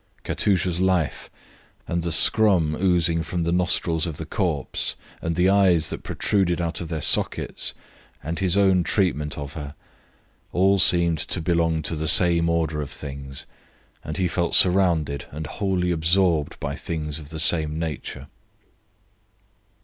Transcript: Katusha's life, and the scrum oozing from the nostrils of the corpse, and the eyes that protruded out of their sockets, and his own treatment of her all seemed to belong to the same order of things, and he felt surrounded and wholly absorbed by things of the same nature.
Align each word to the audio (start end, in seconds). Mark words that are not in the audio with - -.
Katusha's 0.23 0.79
life, 0.79 1.29
and 1.87 2.01
the 2.01 2.11
scrum 2.11 2.73
oozing 2.75 3.21
from 3.21 3.43
the 3.43 3.51
nostrils 3.51 4.07
of 4.07 4.17
the 4.17 4.25
corpse, 4.25 4.95
and 5.21 5.35
the 5.35 5.47
eyes 5.47 5.91
that 5.91 6.01
protruded 6.01 6.59
out 6.59 6.81
of 6.81 6.89
their 6.89 7.03
sockets, 7.03 7.75
and 8.23 8.39
his 8.39 8.57
own 8.57 8.81
treatment 8.83 9.37
of 9.37 9.53
her 9.53 9.75
all 10.53 10.79
seemed 10.79 11.19
to 11.19 11.39
belong 11.39 11.83
to 11.83 11.95
the 11.95 12.07
same 12.07 12.49
order 12.49 12.81
of 12.81 12.89
things, 12.89 13.45
and 14.03 14.17
he 14.17 14.27
felt 14.27 14.55
surrounded 14.55 15.25
and 15.29 15.45
wholly 15.45 15.91
absorbed 15.91 16.59
by 16.59 16.75
things 16.75 17.19
of 17.19 17.29
the 17.29 17.39
same 17.39 17.77
nature. 17.77 18.25